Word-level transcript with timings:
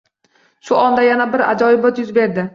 Shu 0.69 0.77
onda 0.79 1.05
yana 1.09 1.29
bir 1.37 1.45
ajoyibot 1.51 2.05
yuz 2.05 2.15
berdi 2.19 2.49